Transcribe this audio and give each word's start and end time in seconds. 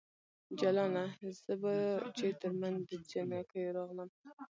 جلانه! 0.59 1.05
زه 1.43 1.53
به 1.61 1.73
چې 2.17 2.25
ترمنځ 2.41 2.77
د 2.89 2.91
جنکیو 3.11 3.75
راغلم 3.77 4.09